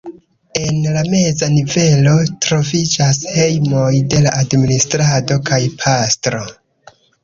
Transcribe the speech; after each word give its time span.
En 0.61 0.79
la 0.95 1.03
meza 1.15 1.49
nivelo 1.57 2.15
troviĝas 2.47 3.21
hejmoj 3.37 3.95
de 4.17 4.25
la 4.27 4.35
administrado 4.43 5.43
kaj 5.53 5.65
pastro. 5.87 6.47